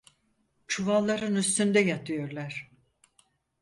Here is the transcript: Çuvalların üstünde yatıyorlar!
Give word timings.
Çuvalların 0.67 1.35
üstünde 1.35 1.79
yatıyorlar! 1.79 2.71